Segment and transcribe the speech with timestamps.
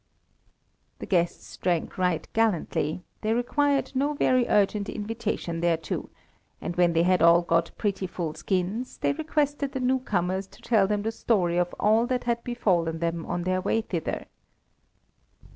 [0.97, 6.09] The guests drank right gallantly; they required no very urgent invitation thereto,
[6.59, 10.61] and when they had all got pretty full skins, they requested the new comers to
[10.63, 14.25] tell them the story of all that had befallen them on their way thither.